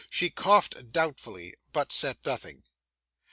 [0.09, 2.63] She coughed doubtfully, but said nothing.